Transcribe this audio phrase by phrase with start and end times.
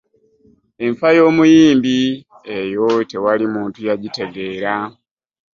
[0.85, 1.97] Enfa y'omuyimbi
[2.59, 4.73] eyo tewali muntu yagitegeera.